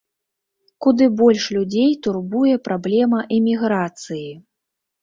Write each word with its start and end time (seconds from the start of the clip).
Куды 0.85 1.05
больш 1.19 1.43
людзей 1.57 1.91
турбуе 2.09 2.55
праблема 2.71 3.19
эміграцыі. 3.39 4.29